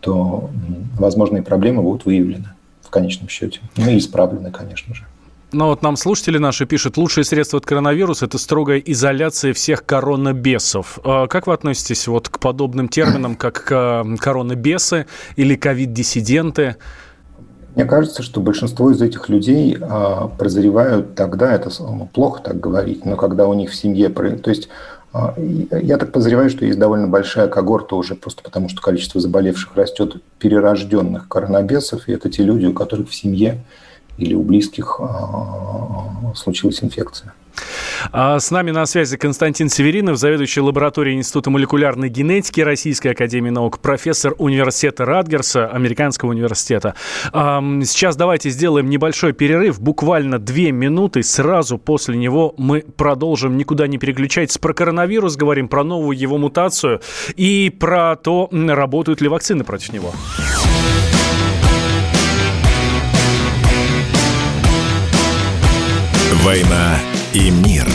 то 0.00 0.50
возможные 0.98 1.42
проблемы 1.42 1.82
будут 1.82 2.04
выявлены 2.06 2.54
в 2.82 2.90
конечном 2.90 3.28
счете. 3.28 3.60
Ну 3.76 3.90
и 3.90 3.98
исправлены, 3.98 4.50
конечно 4.52 4.94
же. 4.94 5.04
Но 5.52 5.68
вот 5.68 5.82
нам 5.82 5.96
слушатели 5.96 6.38
наши 6.38 6.66
пишут, 6.66 6.96
лучшее 6.96 7.24
средство 7.24 7.58
от 7.58 7.66
коронавируса– 7.66 8.24
это 8.26 8.36
строгая 8.36 8.78
изоляция 8.78 9.52
всех 9.52 9.86
коронабесов. 9.86 10.98
А 11.04 11.28
как 11.28 11.46
вы 11.46 11.54
относитесь 11.54 12.08
вот 12.08 12.28
к 12.28 12.40
подобным 12.40 12.88
терминам, 12.88 13.36
как 13.36 13.64
коронабесы 13.64 15.06
или 15.36 15.54
ковид-диссиденты? 15.54 16.76
Мне 17.76 17.84
кажется, 17.84 18.22
что 18.22 18.40
большинство 18.40 18.90
из 18.90 19.02
этих 19.02 19.28
людей 19.28 19.76
а, 19.78 20.28
прозревают 20.28 21.14
тогда, 21.14 21.52
это 21.52 21.70
ну, 21.78 22.08
плохо 22.10 22.40
так 22.42 22.58
говорить, 22.58 23.04
но 23.04 23.16
когда 23.16 23.46
у 23.46 23.52
них 23.52 23.70
в 23.70 23.74
семье... 23.74 24.08
То 24.08 24.50
есть 24.50 24.70
а, 25.12 25.34
я 25.38 25.98
так 25.98 26.10
подозреваю, 26.10 26.48
что 26.48 26.64
есть 26.64 26.78
довольно 26.78 27.06
большая 27.06 27.48
когорта 27.48 27.94
уже 27.96 28.14
просто 28.14 28.42
потому, 28.42 28.70
что 28.70 28.80
количество 28.80 29.20
заболевших 29.20 29.76
растет, 29.76 30.22
перерожденных 30.38 31.28
коронабесов, 31.28 32.08
и 32.08 32.12
это 32.12 32.30
те 32.30 32.44
люди, 32.44 32.64
у 32.64 32.72
которых 32.72 33.10
в 33.10 33.14
семье 33.14 33.62
или 34.18 34.34
у 34.34 34.42
близких 34.42 35.00
а, 35.00 36.32
случилась 36.34 36.82
инфекция. 36.82 37.34
А 38.12 38.38
с 38.38 38.50
нами 38.50 38.70
на 38.70 38.86
связи 38.86 39.16
Константин 39.16 39.68
Северинов, 39.68 40.18
заведующий 40.18 40.60
лабораторией 40.60 41.16
Института 41.16 41.50
молекулярной 41.50 42.08
генетики 42.08 42.60
Российской 42.60 43.08
Академии 43.08 43.50
Наук, 43.50 43.78
профессор 43.80 44.34
университета 44.38 45.04
Радгерса, 45.04 45.66
Американского 45.66 46.30
университета. 46.30 46.94
Сейчас 47.32 48.16
давайте 48.16 48.50
сделаем 48.50 48.88
небольшой 48.88 49.32
перерыв, 49.32 49.80
буквально 49.80 50.38
две 50.38 50.72
минуты. 50.72 51.22
Сразу 51.22 51.78
после 51.78 52.16
него 52.16 52.54
мы 52.58 52.80
продолжим. 52.80 53.56
Никуда 53.56 53.86
не 53.86 53.98
переключайтесь. 53.98 54.58
Про 54.58 54.74
коронавирус 54.74 55.36
говорим, 55.36 55.68
про 55.68 55.84
новую 55.84 56.16
его 56.18 56.38
мутацию 56.38 57.00
и 57.36 57.70
про 57.70 58.16
то, 58.16 58.48
работают 58.52 59.20
ли 59.20 59.28
вакцины 59.28 59.64
против 59.64 59.92
него. 59.92 60.12
«Война 66.46 66.96
и 67.32 67.50
мир». 67.50 67.88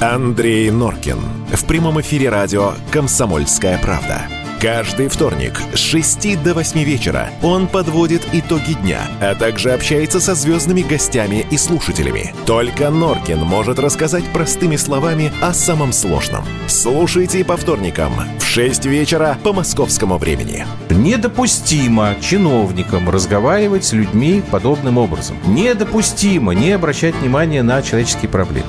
Андрей 0.00 0.70
Норкин. 0.70 1.18
В 1.52 1.66
прямом 1.66 2.00
эфире 2.00 2.28
радио 2.28 2.74
«Комсомольская 2.92 3.76
правда». 3.78 4.43
Каждый 4.64 5.08
вторник 5.08 5.60
с 5.74 5.78
6 5.78 6.42
до 6.42 6.54
8 6.54 6.84
вечера 6.84 7.28
он 7.42 7.68
подводит 7.68 8.22
итоги 8.32 8.72
дня, 8.72 9.02
а 9.20 9.34
также 9.34 9.72
общается 9.72 10.20
со 10.20 10.34
звездными 10.34 10.80
гостями 10.80 11.46
и 11.50 11.58
слушателями. 11.58 12.34
Только 12.46 12.88
Норкин 12.88 13.40
может 13.40 13.78
рассказать 13.78 14.24
простыми 14.32 14.76
словами 14.76 15.30
о 15.42 15.52
самом 15.52 15.92
сложном. 15.92 16.46
Слушайте 16.66 17.44
по 17.44 17.58
вторникам 17.58 18.14
в 18.38 18.42
6 18.42 18.86
вечера 18.86 19.36
по 19.42 19.52
московскому 19.52 20.16
времени. 20.16 20.64
Недопустимо 20.88 22.16
чиновникам 22.22 23.10
разговаривать 23.10 23.84
с 23.84 23.92
людьми 23.92 24.42
подобным 24.50 24.96
образом. 24.96 25.36
Недопустимо 25.44 26.54
не 26.54 26.72
обращать 26.72 27.14
внимания 27.16 27.62
на 27.62 27.82
человеческие 27.82 28.30
проблемы. 28.30 28.68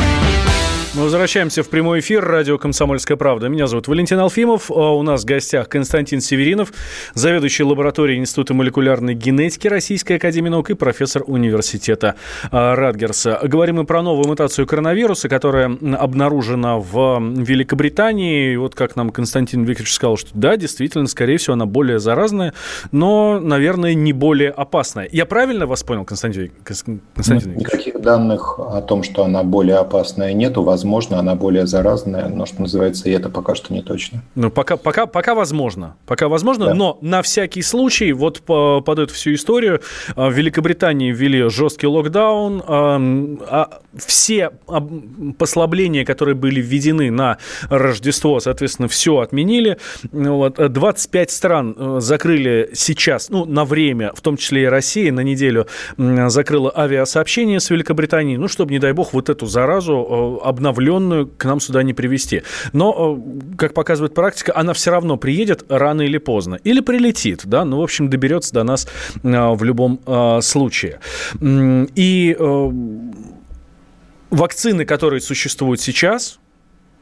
Мы 1.01 1.05
возвращаемся 1.05 1.63
в 1.63 1.69
прямой 1.69 2.01
эфир. 2.01 2.23
Радио 2.23 2.59
«Комсомольская 2.59 3.17
правда». 3.17 3.49
Меня 3.49 3.65
зовут 3.65 3.87
Валентин 3.87 4.19
Алфимов. 4.19 4.69
А 4.69 4.91
у 4.95 5.01
нас 5.01 5.23
в 5.23 5.25
гостях 5.25 5.67
Константин 5.67 6.21
Северинов, 6.21 6.71
заведующий 7.15 7.63
лабораторией 7.63 8.19
Института 8.19 8.53
молекулярной 8.53 9.15
генетики 9.15 9.67
Российской 9.67 10.17
Академии 10.17 10.49
Наук 10.49 10.69
и 10.69 10.75
профессор 10.75 11.23
университета 11.25 12.17
а, 12.51 12.75
Радгерса. 12.75 13.39
Говорим 13.41 13.77
мы 13.77 13.85
про 13.85 14.03
новую 14.03 14.27
мутацию 14.27 14.67
коронавируса, 14.67 15.27
которая 15.27 15.75
обнаружена 15.97 16.77
в 16.77 17.19
Великобритании. 17.19 18.53
И 18.53 18.57
вот 18.57 18.75
как 18.75 18.95
нам 18.95 19.09
Константин 19.09 19.63
Викторович 19.63 19.93
сказал, 19.93 20.17
что 20.17 20.29
да, 20.35 20.55
действительно, 20.55 21.07
скорее 21.07 21.37
всего, 21.37 21.53
она 21.53 21.65
более 21.65 21.97
заразная, 21.97 22.53
но, 22.91 23.39
наверное, 23.39 23.95
не 23.95 24.13
более 24.13 24.51
опасная. 24.51 25.09
Я 25.11 25.25
правильно 25.25 25.65
вас 25.65 25.81
понял, 25.81 26.05
Константин, 26.05 26.51
Константин? 26.63 27.57
Никаких 27.57 27.99
данных 28.01 28.59
о 28.59 28.81
том, 28.81 29.01
что 29.01 29.23
она 29.23 29.41
более 29.41 29.77
опасная, 29.77 30.33
нет. 30.33 30.59
У 30.59 30.61
вас 30.61 30.90
возможно, 30.91 31.19
она 31.19 31.35
более 31.35 31.67
заразная, 31.67 32.27
но, 32.27 32.45
что 32.45 32.61
называется, 32.61 33.07
и 33.09 33.13
это 33.13 33.29
пока 33.29 33.55
что 33.55 33.73
не 33.73 33.81
точно. 33.81 34.23
Ну, 34.35 34.51
пока, 34.51 34.75
пока, 34.75 35.05
пока 35.05 35.35
возможно. 35.35 35.95
Пока 36.05 36.27
возможно, 36.27 36.65
да. 36.65 36.73
но 36.73 36.97
на 37.01 37.21
всякий 37.21 37.61
случай, 37.61 38.11
вот 38.11 38.41
по, 38.41 38.81
под 38.81 38.99
эту 38.99 39.13
всю 39.13 39.33
историю, 39.33 39.79
а, 40.15 40.29
в 40.29 40.33
Великобритании 40.33 41.13
ввели 41.13 41.49
жесткий 41.49 41.87
локдаун, 41.87 42.61
а, 42.67 42.99
а 43.47 43.69
все 43.95 44.51
послабления, 45.37 46.03
которые 46.03 46.35
были 46.35 46.61
введены 46.61 47.09
на 47.09 47.37
Рождество, 47.69 48.39
соответственно, 48.41 48.89
все 48.89 49.19
отменили. 49.19 49.77
Вот, 50.11 50.55
25 50.55 51.31
стран 51.31 51.75
э, 51.77 51.97
закрыли 51.99 52.69
сейчас, 52.73 53.29
ну, 53.29 53.45
на 53.45 53.63
время, 53.65 54.11
в 54.13 54.21
том 54.21 54.37
числе 54.37 54.63
и 54.63 54.65
Россия, 54.65 55.11
на 55.11 55.21
неделю 55.21 55.67
закрыла 55.97 56.71
авиасообщение 56.75 57.59
с 57.59 57.69
Великобританией, 57.69 58.37
ну, 58.37 58.47
чтобы, 58.47 58.71
не 58.71 58.79
дай 58.79 58.91
бог, 58.91 59.13
вот 59.13 59.29
эту 59.29 59.45
заразу 59.45 60.39
э, 60.43 60.47
обновить 60.47 60.80
обновленную 60.81 61.27
к 61.27 61.45
нам 61.45 61.59
сюда 61.59 61.83
не 61.83 61.93
привести. 61.93 62.43
Но, 62.73 63.17
э, 63.17 63.55
как 63.57 63.73
показывает 63.73 64.13
практика, 64.13 64.53
она 64.55 64.73
все 64.73 64.91
равно 64.91 65.17
приедет 65.17 65.63
рано 65.69 66.01
или 66.01 66.17
поздно. 66.17 66.55
Или 66.63 66.81
прилетит, 66.81 67.41
да, 67.45 67.65
ну, 67.65 67.79
в 67.79 67.83
общем, 67.83 68.09
доберется 68.09 68.53
до 68.53 68.63
нас 68.63 68.87
э, 69.23 69.53
в 69.53 69.63
любом 69.63 69.99
э, 70.05 70.41
случае. 70.41 70.99
И 71.41 72.37
вакцины, 74.29 74.85
которые 74.85 75.21
существуют 75.21 75.81
сейчас, 75.81 76.39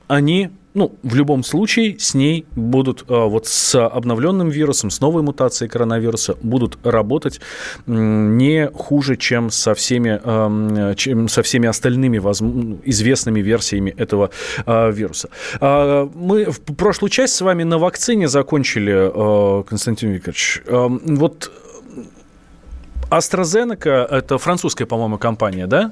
они 0.09 0.49
ну, 0.73 0.91
в 1.03 1.15
любом 1.15 1.43
случае 1.43 1.97
с 1.97 2.13
ней 2.13 2.45
будут, 2.55 3.05
э, 3.09 3.13
вот 3.13 3.47
с 3.47 3.75
обновленным 3.75 4.49
вирусом, 4.49 4.91
с 4.91 5.01
новой 5.01 5.23
мутацией 5.23 5.69
коронавируса, 5.69 6.37
будут 6.41 6.77
работать 6.85 7.41
не 7.87 8.69
хуже, 8.73 9.17
чем 9.17 9.49
со 9.49 9.73
всеми, 9.73 10.19
эм, 10.23 10.95
чем 10.95 11.27
со 11.27 11.41
всеми 11.41 11.67
остальными 11.67 12.17
известными 12.85 13.39
версиями 13.39 13.93
этого 13.97 14.29
э, 14.65 14.91
вируса. 14.91 15.29
А, 15.59 16.09
мы 16.13 16.45
в 16.45 16.59
прошлую 16.75 17.09
часть 17.09 17.35
с 17.35 17.41
вами 17.41 17.63
на 17.63 17.77
вакцине 17.77 18.27
закончили, 18.27 19.63
Константин 19.63 20.11
Викторович. 20.11 20.61
Вот 20.67 21.51
AstraZeneca– 23.09 24.05
это 24.09 24.37
французская, 24.37 24.85
по-моему, 24.85 25.17
компания, 25.17 25.67
да? 25.67 25.91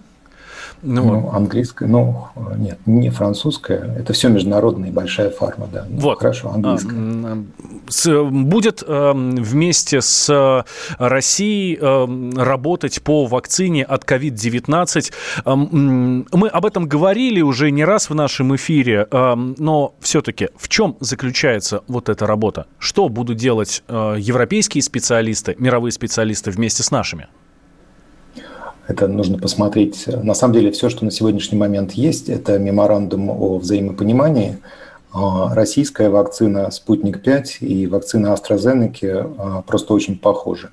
Ну, 0.82 1.04
ну 1.04 1.32
английская, 1.32 1.88
ну, 1.88 2.28
нет, 2.58 2.80
не 2.86 3.10
французская, 3.10 3.96
это 3.98 4.14
все 4.14 4.30
международная 4.30 4.92
большая 4.92 5.30
фарма, 5.30 5.68
да. 5.72 5.86
Ну, 5.90 6.00
вот. 6.00 6.20
Хорошо, 6.20 6.52
английская. 6.54 7.46
Будет 8.32 8.84
эм, 8.86 9.36
вместе 9.36 10.02
с 10.02 10.30
э, 10.30 10.64
Россией 10.98 11.78
работать 12.38 13.02
по 13.02 13.26
вакцине 13.26 13.84
от 13.84 14.04
COVID-19. 14.04 15.14
Эм, 15.46 16.28
мы 16.32 16.48
об 16.48 16.66
этом 16.66 16.88
говорили 16.88 17.42
уже 17.42 17.72
не 17.72 17.86
раз 17.86 18.10
в 18.10 18.16
нашем 18.16 18.56
эфире, 18.56 19.08
но 19.12 19.96
все-таки 20.02 20.50
в 20.58 20.68
чем 20.70 20.98
заключается 21.00 21.82
вот 21.88 22.10
эта 22.10 22.28
работа? 22.28 22.68
Что 22.80 23.10
будут 23.10 23.38
делать 23.38 23.84
э, 23.88 24.16
европейские 24.20 24.82
специалисты, 24.82 25.56
мировые 25.58 25.92
специалисты 25.92 26.52
вместе 26.52 26.84
с 26.84 26.92
нашими? 26.92 27.28
Это 28.88 29.08
нужно 29.08 29.38
посмотреть. 29.38 30.08
На 30.08 30.34
самом 30.34 30.54
деле 30.54 30.72
все, 30.72 30.90
что 30.90 31.04
на 31.04 31.12
сегодняшний 31.12 31.58
момент 31.58 31.92
есть, 31.92 32.30
это 32.30 32.58
меморандум 32.58 33.30
о 33.30 33.58
взаимопонимании. 33.58 34.58
А, 35.12 35.54
российская 35.54 36.10
вакцина 36.10 36.70
«Спутник-5» 36.72 37.60
и 37.60 37.88
вакцина 37.88 38.28
AstraZeneca 38.34 39.36
а, 39.38 39.62
просто 39.64 39.94
очень 39.94 40.18
похожи. 40.18 40.70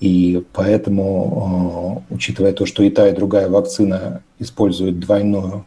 И 0.00 0.42
поэтому, 0.52 2.02
а, 2.10 2.14
учитывая 2.14 2.52
то, 2.52 2.66
что 2.66 2.82
и 2.82 2.90
та, 2.90 3.08
и 3.08 3.14
другая 3.14 3.48
вакцина 3.48 4.22
используют 4.38 4.98
двойную 4.98 5.64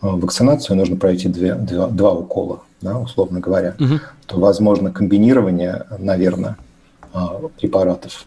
вакцинацию, 0.00 0.76
нужно 0.76 0.96
пройти 0.96 1.28
две, 1.28 1.54
два, 1.54 1.86
два 1.86 2.12
укола. 2.12 2.62
да, 2.80 2.98
условно 2.98 3.40
говоря, 3.40 3.76
угу. 3.78 4.00
то 4.26 4.38
возможно 4.38 4.90
комбинирование, 4.90 5.84
наверное, 5.98 6.56
препаратов. 7.60 8.26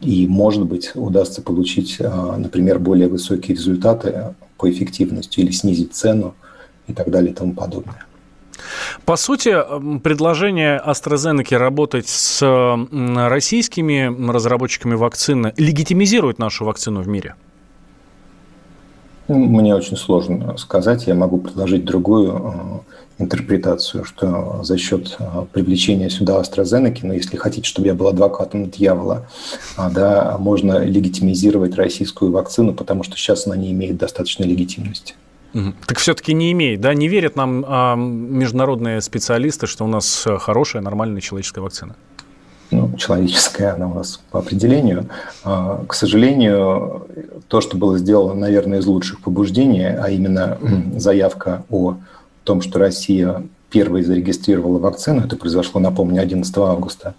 И, 0.00 0.26
может 0.26 0.64
быть, 0.64 0.92
удастся 0.94 1.42
получить, 1.42 1.98
например, 2.00 2.78
более 2.78 3.08
высокие 3.08 3.56
результаты 3.56 4.34
по 4.58 4.70
эффективности 4.70 5.40
или 5.40 5.50
снизить 5.50 5.94
цену 5.94 6.34
и 6.86 6.92
так 6.92 7.10
далее 7.10 7.32
и 7.32 7.34
тому 7.34 7.54
подобное. 7.54 8.04
По 9.04 9.16
сути, 9.16 9.54
предложение 10.00 10.80
AstraZeneca 10.84 11.56
работать 11.56 12.08
с 12.08 12.42
российскими 13.28 14.30
разработчиками 14.30 14.94
вакцины 14.94 15.52
легитимизирует 15.56 16.38
нашу 16.38 16.64
вакцину 16.64 17.02
в 17.02 17.08
мире? 17.08 17.34
Мне 19.28 19.74
очень 19.74 19.96
сложно 19.96 20.56
сказать. 20.56 21.06
Я 21.06 21.14
могу 21.14 21.38
предложить 21.38 21.84
другую 21.84 22.32
э, 22.32 22.95
интерпретацию, 23.18 24.04
что 24.04 24.60
за 24.62 24.76
счет 24.76 25.16
э, 25.18 25.46
привлечения 25.52 26.10
сюда 26.10 26.40
AstraZeneca, 26.40 27.00
но 27.02 27.14
если 27.14 27.36
хотите, 27.36 27.66
чтобы 27.66 27.88
я 27.88 27.94
был 27.94 28.08
адвокатом 28.08 28.70
дьявола, 28.70 29.26
а, 29.76 29.90
да, 29.90 30.36
можно 30.38 30.84
легитимизировать 30.84 31.76
российскую 31.76 32.30
вакцину, 32.30 32.74
потому 32.74 33.02
что 33.02 33.16
сейчас 33.16 33.46
она 33.46 33.56
не 33.56 33.72
имеет 33.72 33.96
достаточной 33.96 34.46
легитимности. 34.46 35.14
Так 35.86 35.96
все-таки 35.98 36.34
не 36.34 36.52
имеет, 36.52 36.82
да? 36.82 36.92
Не 36.92 37.08
верят 37.08 37.34
нам 37.34 37.64
а, 37.66 37.96
международные 37.96 39.00
специалисты, 39.00 39.66
что 39.66 39.84
у 39.84 39.88
нас 39.88 40.26
хорошая, 40.38 40.82
нормальная 40.82 41.22
человеческая 41.22 41.62
вакцина? 41.62 41.96
Ну, 42.70 42.94
человеческая 42.98 43.74
она 43.74 43.86
у 43.86 43.94
нас 43.94 44.20
по 44.30 44.40
определению. 44.40 45.08
А, 45.44 45.82
к 45.88 45.94
сожалению, 45.94 47.06
то, 47.48 47.62
что 47.62 47.78
было 47.78 47.96
сделано, 47.96 48.34
наверное, 48.34 48.80
из 48.80 48.86
лучших 48.86 49.20
побуждений, 49.20 49.86
а 49.86 50.10
именно 50.10 50.58
заявка 50.96 51.64
о 51.70 51.96
том, 52.46 52.62
что 52.62 52.78
Россия 52.78 53.42
первой 53.70 54.02
зарегистрировала 54.02 54.78
вакцину, 54.78 55.20
это 55.20 55.36
произошло, 55.36 55.80
напомню, 55.80 56.22
11 56.22 56.56
августа, 56.58 57.14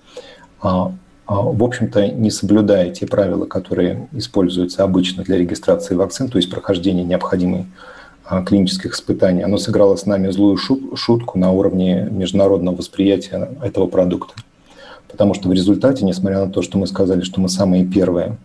а, 0.61 0.91
в 1.27 1.61
общем-то, 1.61 2.07
не 2.07 2.31
соблюдая 2.31 2.89
те 2.91 3.05
правила, 3.05 3.45
которые 3.45 4.07
используются 4.13 4.83
обычно 4.83 5.23
для 5.23 5.37
регистрации 5.37 5.93
вакцин, 5.93 6.29
то 6.29 6.37
есть 6.37 6.49
прохождения 6.49 7.03
необходимой 7.03 7.65
а, 8.23 8.43
клинических 8.43 8.93
испытаний, 8.93 9.43
оно 9.43 9.57
сыграло 9.57 9.97
с 9.97 10.05
нами 10.05 10.31
злую 10.31 10.57
шутку 10.57 11.37
на 11.37 11.51
уровне 11.51 12.07
международного 12.09 12.77
восприятия 12.77 13.49
этого 13.61 13.87
продукта. 13.87 14.35
Потому 15.09 15.33
что 15.33 15.49
в 15.49 15.53
результате, 15.53 16.05
несмотря 16.05 16.45
на 16.45 16.51
то, 16.51 16.61
что 16.61 16.77
мы 16.77 16.87
сказали, 16.87 17.21
что 17.21 17.41
мы 17.41 17.49
самые 17.49 17.85
первые, 17.85 18.37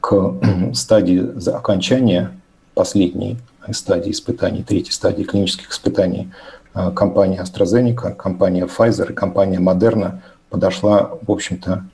к 0.00 0.34
стадии 0.74 1.50
окончания 1.50 2.30
последней 2.74 3.38
стадии 3.72 4.10
испытаний, 4.10 4.62
третьей 4.62 4.92
стадии 4.92 5.24
клинических 5.24 5.70
испытаний, 5.70 6.32
а, 6.72 6.90
компания 6.90 7.42
AstraZeneca, 7.42 8.14
компания 8.14 8.66
Pfizer 8.66 9.10
и 9.10 9.14
компания 9.14 9.58
Moderna 9.58 10.20
подошла, 10.48 11.18
в 11.26 11.30
общем-то, 11.30 11.84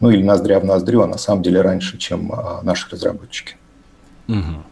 ну 0.00 0.10
или 0.10 0.22
ноздря 0.22 0.60
в 0.60 0.64
ноздрю, 0.64 1.02
а 1.02 1.06
на 1.06 1.18
самом 1.18 1.42
деле 1.42 1.60
раньше, 1.60 1.98
чем 1.98 2.32
а, 2.32 2.60
наши 2.62 2.88
разработчики. 2.90 3.56
Угу. 4.28 4.64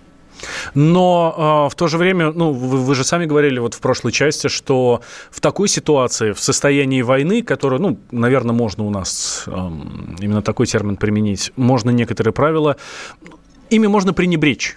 Но 0.74 1.66
э, 1.66 1.70
в 1.70 1.74
то 1.74 1.88
же 1.88 1.98
время, 1.98 2.32
ну, 2.32 2.52
вы, 2.52 2.78
вы 2.78 2.94
же 2.94 3.04
сами 3.04 3.26
говорили 3.26 3.58
вот 3.58 3.74
в 3.74 3.80
прошлой 3.80 4.12
части, 4.12 4.48
что 4.48 5.00
в 5.30 5.40
такой 5.40 5.68
ситуации, 5.68 6.32
в 6.32 6.40
состоянии 6.40 7.02
войны, 7.02 7.42
которую, 7.42 7.82
ну, 7.82 7.98
наверное, 8.10 8.54
можно 8.54 8.84
у 8.84 8.90
нас 8.90 9.44
э, 9.46 9.50
именно 10.20 10.42
такой 10.42 10.66
термин 10.66 10.96
применить, 10.96 11.52
можно 11.56 11.90
некоторые 11.90 12.32
правила, 12.32 12.76
ими 13.70 13.86
можно 13.86 14.12
пренебречь. 14.12 14.76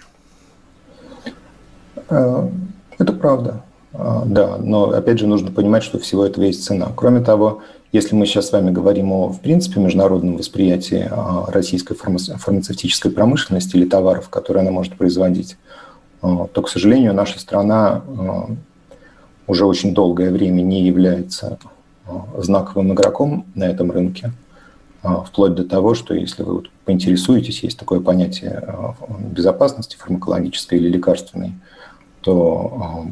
Э, 2.12 2.48
это 2.98 3.12
правда, 3.14 3.62
а, 3.94 4.24
да, 4.26 4.58
но 4.58 4.90
опять 4.90 5.18
же 5.18 5.26
нужно 5.26 5.50
понимать, 5.50 5.82
что 5.82 5.98
всего 5.98 6.26
этого 6.26 6.44
есть 6.44 6.62
цена. 6.62 6.88
Кроме 6.94 7.20
того, 7.20 7.62
если 7.90 8.14
мы 8.14 8.26
сейчас 8.26 8.48
с 8.48 8.52
вами 8.52 8.70
говорим 8.70 9.12
о, 9.12 9.28
в 9.28 9.40
принципе, 9.40 9.80
международном 9.80 10.36
восприятии 10.36 11.08
а, 11.10 11.46
российской 11.50 11.94
фармацевтической 11.94 13.10
промышленности 13.10 13.76
или 13.76 13.86
товаров, 13.86 14.28
которые 14.28 14.60
она 14.60 14.70
может 14.70 14.96
производить, 14.96 15.56
а, 16.20 16.46
то, 16.52 16.60
к 16.60 16.68
сожалению, 16.68 17.14
наша 17.14 17.40
страна 17.40 18.02
уже 19.46 19.64
очень 19.64 19.94
долгое 19.94 20.30
время 20.30 20.60
не 20.60 20.82
является 20.86 21.58
знаковым 22.36 22.92
игроком 22.92 23.46
на 23.54 23.64
этом 23.64 23.90
рынке, 23.90 24.32
вплоть 25.26 25.54
до 25.54 25.64
того, 25.64 25.94
что 25.94 26.14
если 26.14 26.42
вы 26.42 26.62
поинтересуетесь, 26.84 27.62
есть 27.62 27.78
такое 27.78 28.00
понятие 28.00 28.64
безопасности 29.18 29.96
фармакологической 29.96 30.78
или 30.78 30.88
лекарственной, 30.88 31.54
то 32.22 33.06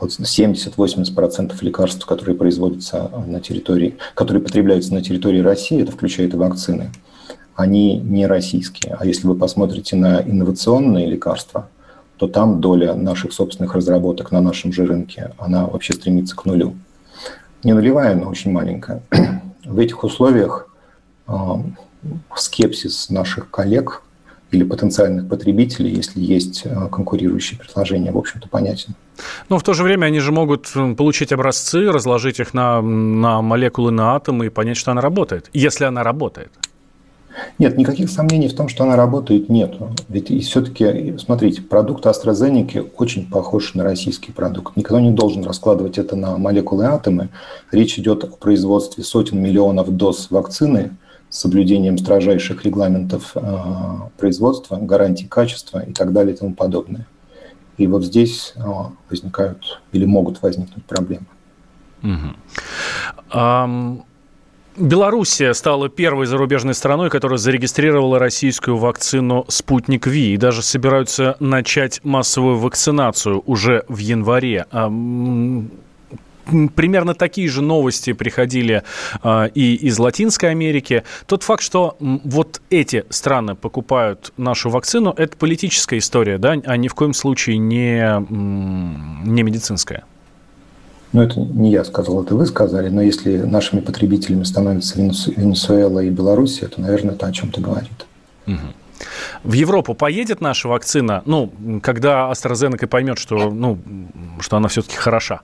70-80% 0.00 1.54
лекарств, 1.60 2.04
которые 2.06 2.36
производятся 2.36 3.10
на 3.26 3.40
территории, 3.40 3.96
которые 4.14 4.42
потребляются 4.42 4.92
на 4.94 5.02
территории 5.02 5.40
России, 5.40 5.82
это 5.82 5.92
включает 5.92 6.34
и 6.34 6.36
вакцины, 6.36 6.90
они 7.54 7.98
не 7.98 8.26
российские. 8.26 8.96
А 8.98 9.06
если 9.06 9.26
вы 9.26 9.34
посмотрите 9.34 9.96
на 9.96 10.20
инновационные 10.20 11.06
лекарства, 11.06 11.68
то 12.16 12.28
там 12.28 12.60
доля 12.60 12.94
наших 12.94 13.32
собственных 13.32 13.74
разработок 13.74 14.32
на 14.32 14.40
нашем 14.40 14.72
же 14.72 14.86
рынке, 14.86 15.32
она 15.38 15.66
вообще 15.66 15.92
стремится 15.92 16.36
к 16.36 16.44
нулю. 16.44 16.74
Не 17.64 17.72
нулевая, 17.72 18.14
но 18.14 18.28
очень 18.28 18.52
маленькая. 18.52 19.02
В 19.64 19.78
этих 19.78 20.02
условиях 20.02 20.68
э, 21.28 21.32
скепсис 22.36 23.10
наших 23.10 23.50
коллег 23.50 24.02
или 24.52 24.64
потенциальных 24.64 25.28
потребителей, 25.28 25.94
если 25.94 26.20
есть 26.20 26.62
э, 26.64 26.88
конкурирующие 26.90 27.58
предложения, 27.58 28.12
в 28.12 28.18
общем-то, 28.18 28.48
понятен. 28.48 28.94
Но 29.48 29.58
в 29.58 29.62
то 29.62 29.72
же 29.72 29.82
время 29.82 30.06
они 30.06 30.20
же 30.20 30.30
могут 30.30 30.70
получить 30.96 31.32
образцы, 31.32 31.90
разложить 31.90 32.38
их 32.38 32.54
на, 32.54 32.82
на 32.82 33.40
молекулы, 33.40 33.90
на 33.90 34.14
атомы 34.14 34.46
и 34.46 34.48
понять, 34.50 34.76
что 34.76 34.90
она 34.90 35.00
работает, 35.00 35.48
если 35.54 35.84
она 35.84 36.04
работает. 36.04 36.50
Нет, 37.58 37.78
никаких 37.78 38.10
сомнений 38.10 38.48
в 38.48 38.54
том, 38.54 38.68
что 38.68 38.84
она 38.84 38.94
работает, 38.94 39.48
нет. 39.48 39.74
Ведь 40.10 40.28
все-таки, 40.44 41.16
смотрите, 41.16 41.62
продукт 41.62 42.04
AstraZeneca 42.04 42.90
очень 42.98 43.26
похож 43.26 43.72
на 43.72 43.84
российский 43.84 44.32
продукт. 44.32 44.76
Никто 44.76 45.00
не 45.00 45.12
должен 45.12 45.42
раскладывать 45.42 45.96
это 45.96 46.14
на 46.14 46.36
молекулы 46.36 46.84
и 46.84 46.88
атомы. 46.88 47.30
Речь 47.70 47.98
идет 47.98 48.24
о 48.24 48.26
производстве 48.26 49.02
сотен 49.02 49.40
миллионов 49.40 49.90
доз 49.96 50.30
вакцины– 50.30 50.90
соблюдением 51.32 51.96
строжайших 51.98 52.64
регламентов 52.64 53.32
э, 53.34 53.40
производства, 54.18 54.76
гарантий 54.76 55.26
качества 55.26 55.80
и 55.80 55.92
так 55.92 56.12
далее 56.12 56.34
и 56.34 56.38
тому 56.38 56.54
подобное. 56.54 57.06
И 57.78 57.86
вот 57.86 58.04
здесь 58.04 58.52
э, 58.54 58.60
возникают 59.08 59.80
или 59.92 60.04
могут 60.04 60.42
возникнуть 60.42 60.84
проблемы. 60.84 61.26
Угу. 62.02 63.32
Um... 63.32 64.02
Белоруссия 64.76 65.52
стала 65.52 65.90
первой 65.90 66.24
зарубежной 66.24 66.72
страной, 66.72 67.10
которая 67.10 67.36
зарегистрировала 67.36 68.18
российскую 68.18 68.78
вакцину 68.78 69.44
«Спутник 69.48 70.06
Ви» 70.06 70.32
и 70.32 70.38
даже 70.38 70.62
собираются 70.62 71.36
начать 71.40 72.00
массовую 72.04 72.56
вакцинацию 72.56 73.42
уже 73.44 73.84
в 73.88 73.98
январе 73.98 74.64
примерно 76.74 77.14
такие 77.14 77.48
же 77.48 77.62
новости 77.62 78.12
приходили 78.12 78.82
э, 79.22 79.48
и 79.54 79.74
из 79.74 79.98
Латинской 79.98 80.50
Америки. 80.50 81.04
Тот 81.26 81.42
факт, 81.42 81.62
что 81.62 81.96
вот 82.00 82.60
эти 82.70 83.04
страны 83.10 83.54
покупают 83.54 84.32
нашу 84.36 84.70
вакцину, 84.70 85.14
это 85.16 85.36
политическая 85.36 85.98
история, 85.98 86.38
да, 86.38 86.52
а 86.64 86.76
ни 86.76 86.88
в 86.88 86.94
коем 86.94 87.14
случае 87.14 87.58
не, 87.58 88.02
не 88.30 89.42
медицинская. 89.42 90.04
Ну, 91.12 91.22
это 91.22 91.40
не 91.40 91.70
я 91.70 91.84
сказал, 91.84 92.24
это 92.24 92.34
вы 92.34 92.46
сказали, 92.46 92.88
но 92.88 93.02
если 93.02 93.36
нашими 93.36 93.80
потребителями 93.80 94.44
становятся 94.44 94.98
Венесуэла 94.98 96.00
и 96.00 96.08
Белоруссия, 96.08 96.68
то, 96.68 96.80
наверное, 96.80 97.14
это 97.14 97.26
о 97.26 97.32
чем-то 97.32 97.60
говорит. 97.60 98.06
Угу. 98.46 98.56
В 99.44 99.52
Европу 99.52 99.94
поедет 99.94 100.40
наша 100.40 100.68
вакцина, 100.68 101.22
ну, 101.26 101.52
когда 101.82 102.30
AstraZeneca 102.30 102.86
поймет, 102.86 103.18
что, 103.18 103.50
ну, 103.50 103.78
что 104.40 104.56
она 104.56 104.68
все-таки 104.68 104.96
хороша? 104.96 105.42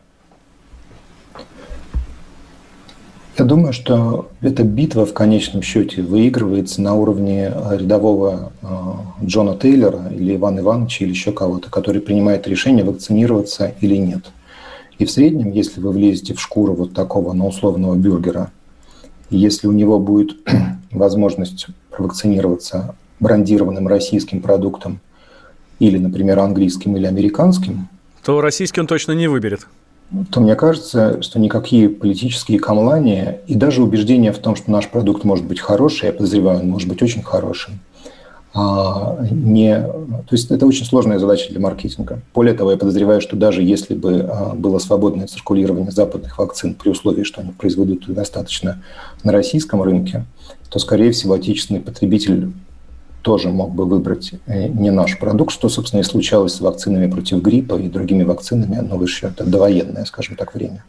Я 3.38 3.44
думаю, 3.44 3.72
что 3.72 4.30
эта 4.40 4.64
битва 4.64 5.06
в 5.06 5.14
конечном 5.14 5.62
счете 5.62 6.02
выигрывается 6.02 6.82
на 6.82 6.94
уровне 6.94 7.52
рядового 7.70 8.50
э, 8.60 8.66
Джона 9.24 9.56
Тейлора 9.56 10.08
или 10.08 10.34
Ивана 10.34 10.58
Ивановича 10.58 11.04
или 11.04 11.12
еще 11.12 11.30
кого-то, 11.30 11.70
который 11.70 12.00
принимает 12.00 12.48
решение, 12.48 12.84
вакцинироваться 12.84 13.74
или 13.80 13.94
нет. 13.94 14.24
И 14.98 15.04
в 15.04 15.10
среднем, 15.12 15.52
если 15.52 15.80
вы 15.80 15.92
влезете 15.92 16.34
в 16.34 16.40
шкуру 16.40 16.74
вот 16.74 16.94
такого, 16.94 17.32
на 17.32 17.46
условного 17.46 17.94
бюргера, 17.94 18.50
если 19.30 19.68
у 19.68 19.72
него 19.72 20.00
будет 20.00 20.36
возможность 20.90 21.68
провакцинироваться 21.90 22.96
брендированным 23.20 23.86
российским 23.86 24.42
продуктом 24.42 24.98
или, 25.78 25.96
например, 25.98 26.40
английским 26.40 26.96
или 26.96 27.06
американским, 27.06 27.88
то 28.24 28.40
российский 28.40 28.80
он 28.80 28.88
точно 28.88 29.12
не 29.12 29.28
выберет 29.28 29.68
то 30.30 30.40
мне 30.40 30.54
кажется, 30.54 31.20
что 31.22 31.38
никакие 31.38 31.88
политические 31.88 32.58
камлания 32.58 33.40
и 33.46 33.54
даже 33.54 33.82
убеждение 33.82 34.32
в 34.32 34.38
том, 34.38 34.56
что 34.56 34.70
наш 34.70 34.88
продукт 34.88 35.24
может 35.24 35.44
быть 35.44 35.60
хороший, 35.60 36.06
я 36.06 36.12
подозреваю, 36.12 36.60
он 36.60 36.68
может 36.68 36.88
быть 36.88 37.02
очень 37.02 37.22
хорошим, 37.22 37.80
а, 38.54 39.18
не... 39.30 39.76
То 39.78 40.32
есть 40.32 40.50
это 40.50 40.66
очень 40.66 40.86
сложная 40.86 41.18
задача 41.18 41.50
для 41.50 41.60
маркетинга. 41.60 42.20
Более 42.34 42.54
того, 42.54 42.70
я 42.70 42.76
подозреваю, 42.78 43.20
что 43.20 43.36
даже 43.36 43.62
если 43.62 43.94
бы 43.94 44.20
а, 44.20 44.54
было 44.54 44.78
свободное 44.78 45.26
циркулирование 45.26 45.90
западных 45.90 46.38
вакцин 46.38 46.74
при 46.74 46.88
условии, 46.88 47.24
что 47.24 47.42
они 47.42 47.52
произведут 47.52 48.06
достаточно 48.12 48.82
на 49.22 49.32
российском 49.32 49.82
рынке, 49.82 50.24
то, 50.70 50.78
скорее 50.78 51.12
всего, 51.12 51.34
отечественный 51.34 51.80
потребитель 51.80 52.52
тоже 53.22 53.50
мог 53.50 53.74
бы 53.74 53.84
выбрать 53.84 54.32
э, 54.46 54.68
не 54.68 54.90
наш 54.90 55.18
продукт, 55.18 55.52
что, 55.52 55.68
собственно, 55.68 56.00
и 56.00 56.04
случалось 56.04 56.54
с 56.54 56.60
вакцинами 56.60 57.10
против 57.10 57.42
гриппа 57.42 57.74
и 57.74 57.88
другими 57.88 58.24
вакцинами, 58.24 58.76
но 58.76 58.96
в 58.96 59.02
это 59.26 59.44
довоенное, 59.44 60.04
скажем 60.04 60.36
так, 60.36 60.54
время. 60.54 60.84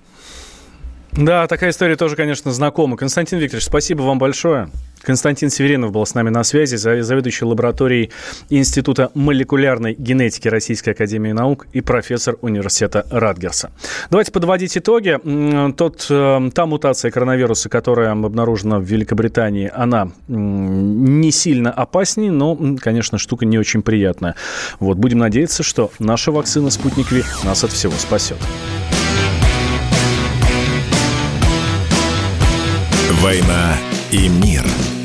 Да, 1.14 1.48
такая 1.48 1.72
история 1.72 1.96
тоже, 1.96 2.16
конечно, 2.16 2.52
знакома. 2.52 2.96
Константин 2.96 3.40
Викторович, 3.40 3.66
спасибо 3.66 4.04
вам 4.04 4.20
большое. 4.20 4.70
Константин 5.02 5.50
Северинов 5.50 5.92
был 5.92 6.06
с 6.06 6.14
нами 6.14 6.30
на 6.30 6.44
связи, 6.44 6.76
заведующий 6.76 7.46
лабораторией 7.46 8.12
Института 8.50 9.12
молекулярной 9.14 9.96
генетики 9.98 10.48
Российской 10.48 10.90
Академии 10.90 11.32
Наук 11.32 11.68
и 11.72 11.82
профессор 11.82 12.38
университета 12.42 13.06
Радгерса. 13.10 13.72
Давайте 14.10 14.32
подводить 14.32 14.78
итоги. 14.78 15.18
Тот, 15.74 16.06
э, 16.10 16.50
та 16.54 16.66
мутация 16.66 17.12
коронавируса, 17.12 17.70
которая 17.70 18.12
обнаружена 18.12 18.80
в 18.80 18.84
Великобритании, 18.84 19.72
она 19.74 20.12
не 20.28 21.32
сильно 21.32 21.72
опаснее, 21.72 22.32
но, 22.32 22.58
конечно, 22.80 23.18
штука 23.18 23.46
не 23.46 23.58
очень 23.58 23.82
приятная. 23.82 24.36
Вот, 24.80 24.98
будем 24.98 25.20
надеяться, 25.20 25.64
что 25.64 25.92
наша 26.00 26.32
вакцина 26.32 26.70
«Спутник 26.70 27.12
Ви» 27.12 27.24
нас 27.44 27.64
от 27.64 27.72
всего 27.72 27.94
спасет. 27.94 28.38
«Война 33.22 33.76
и 34.12 34.30
мир». 34.30 34.99